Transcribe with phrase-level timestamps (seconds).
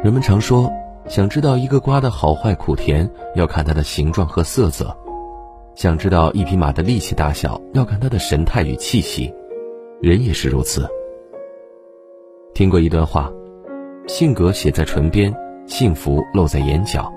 [0.00, 0.72] 人们常说，
[1.08, 4.86] 想知道一个瓜的好坏苦甜，要看它的形状和色泽；
[5.74, 9.34] 想知道一匹马的力气大小，要看它的神态与气息。
[10.00, 10.88] 人也是如此。
[12.54, 13.28] 听过一段话：
[14.06, 15.34] 性格写在唇边，
[15.66, 17.12] 幸福露在眼角，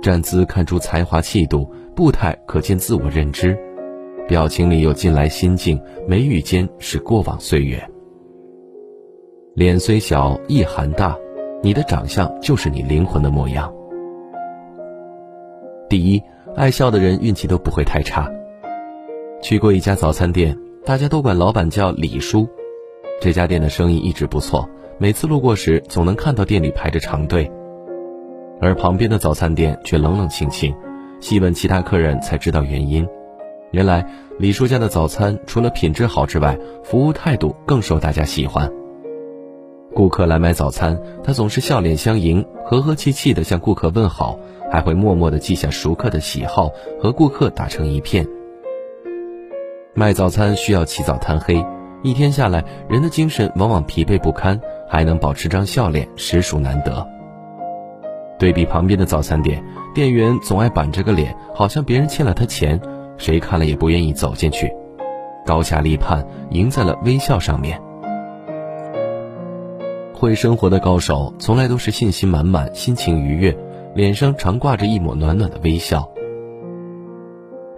[0.00, 3.58] 站姿看出才华气度，步态可见自我认知，
[4.28, 7.84] 表情里有近来心境，眉宇间是过往岁月。
[9.54, 11.18] 脸虽小，意涵大。
[11.62, 13.70] 你的长相就是你灵魂的模样。
[15.90, 16.22] 第一，
[16.56, 18.30] 爱笑的人运气都不会太差。
[19.42, 22.48] 去过一家早餐店，大家都管老板叫李叔。
[23.20, 24.66] 这家店的生意一直不错，
[24.98, 27.50] 每次路过时总能看到店里排着长队。
[28.58, 30.74] 而旁边的早餐店却冷冷清清，
[31.20, 33.06] 细问其他客人才知道原因。
[33.72, 34.06] 原来
[34.38, 38.70] 李叔家的早餐除了品质好之外，服务态度更受大家喜欢。
[39.94, 44.38] 顾客来买早餐，他总是笑脸相迎，和和气气地向顾客问好，
[44.70, 48.26] 还会默默地记下熟客的喜好，和顾客打成一片。
[49.92, 51.64] 卖早餐需要起早贪黑，
[52.02, 57.06] 一天下来，人的精神往往疲惫不堪，还能保持张笑脸，实属难得。
[58.38, 62.80] 对比旁边的早餐店，店员总爱板着个脸，好像别人欠了他钱，
[63.18, 64.72] 谁看了也不愿意走进去。
[65.44, 67.78] 高下立判，赢在了微笑上面。
[70.20, 73.56] 会生活的高手，从来都是信心满满、心情愉悦，
[73.94, 76.06] 脸上常挂着一抹暖暖的微笑。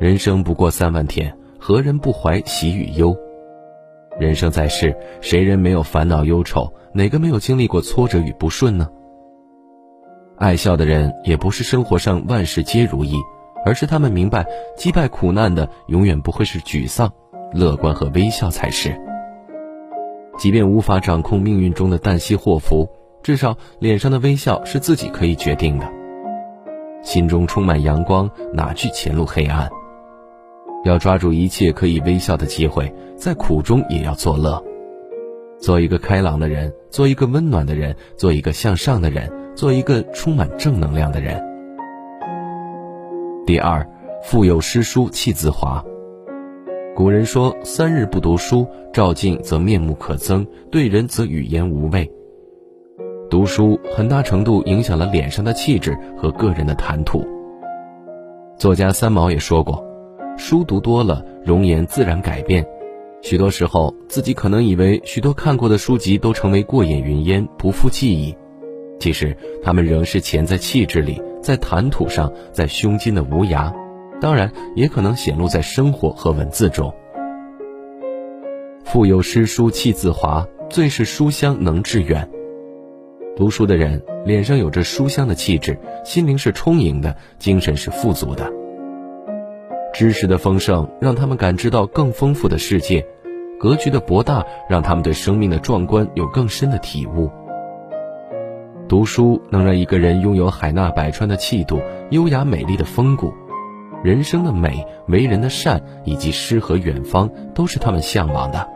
[0.00, 3.16] 人生不过三万天，何人不怀喜与忧？
[4.18, 6.68] 人生在世，谁人没有烦恼忧愁？
[6.92, 8.88] 哪个没有经历过挫折与不顺呢？
[10.36, 13.14] 爱笑的人，也不是生活上万事皆如意，
[13.64, 14.44] 而是他们明白，
[14.76, 17.08] 击败苦难的永远不会是沮丧，
[17.52, 19.00] 乐观和微笑才是。
[20.42, 22.88] 即便无法掌控命运中的旦夕祸福，
[23.22, 25.88] 至少脸上的微笑是自己可以决定的。
[27.00, 29.70] 心中充满阳光，哪惧前路黑暗？
[30.84, 34.60] 要抓住一切可以微笑的机会，在苦中也要作乐。
[35.60, 41.40] 做一个开朗的人，做一个温暖的人，做一个向上的人，做一个充满正能量的人。
[43.46, 43.88] 第二，
[44.24, 45.84] 腹有诗书气自华。
[46.94, 52.10] 古人说：“三日不读书，照镜则面目可憎，对人则语言无味。”
[53.30, 57.26] 读书很大程度影响了脸上的气质和个人的谈吐。
[58.58, 59.82] 作家三毛也说过
[60.36, 62.64] ：“书读多了，容颜自然改变。
[63.22, 68.36] 许多时候，自己可能以为许多看过的书籍都成为过眼云烟，不复记忆，
[69.00, 73.72] 其实他们仍是潜在气质里，在谈吐上，在胸襟的无涯。”
[74.22, 76.94] 当然，也可能显露在生活和文字中。
[78.84, 82.30] 腹有诗书气自华，最是书香能致远。
[83.34, 88.48] 读书的人脸上有着书香的气质，心灵是充盈的，精神是富足的。
[89.92, 93.04] 知识的丰盛让他们感知到更丰富的世界，
[93.58, 97.28] 格局的博大让他们对生命的壮观有更深的体悟。
[98.88, 101.80] 读书能让一个人拥有海纳百川的气度，
[102.10, 103.34] 优雅美丽的风骨。
[104.02, 108.68] 人生的美、为人的善以及诗和远方，都是他们向往的。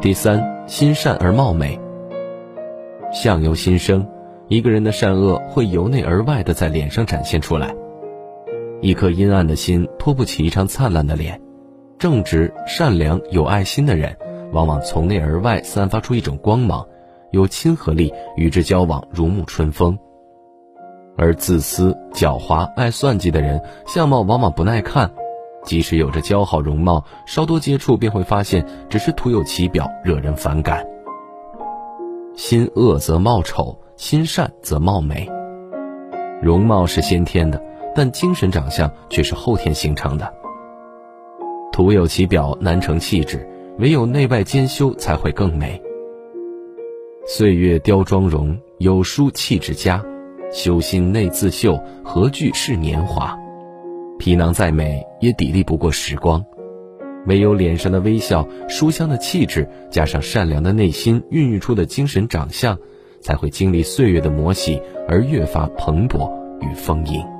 [0.00, 1.78] 第三，心善而貌美。
[3.12, 4.06] 相由心生，
[4.48, 7.74] 一个人的善恶会由内而外的在脸上展现出来。
[8.80, 11.40] 一颗阴暗的心托不起一张灿烂的脸，
[11.98, 14.16] 正直、善良、有爱心的人，
[14.52, 16.86] 往往从内而外散发出一种光芒，
[17.30, 19.98] 有亲和力，与之交往如沐春风。
[21.16, 25.10] 而自私、狡猾、爱算计的人，相貌往往不耐看，
[25.64, 30.84] 即使有着姣好容貌，稍多接触便会发现，只是徒有其表，惹人反感。
[32.34, 35.30] 心恶则貌丑，心善则貌美。
[36.42, 37.62] 容貌是先天的，
[37.94, 40.34] 但精神长相却是后天形成的。
[41.72, 43.48] 徒有其表，难成气质，
[43.78, 45.80] 唯有内外兼修，才会更美。
[47.26, 50.04] 岁月雕妆容，有书气质佳。
[50.54, 53.36] 修心内自秀，何惧是年华？
[54.20, 56.42] 皮囊再美，也抵砺不过时光。
[57.26, 62.78] 唯有脸上的微笑、书香的气质，加上善良的内心，孕育出的精神长相，
[63.20, 66.30] 才会经历岁月的磨洗，而越发蓬勃
[66.60, 67.33] 与丰盈。